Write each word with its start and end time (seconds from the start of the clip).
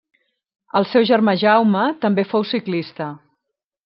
El 0.79 0.87
seu 0.93 1.03
germà 1.09 1.35
Jaume 1.43 1.83
també 2.07 2.25
fou 2.31 2.47
ciclista. 2.53 3.11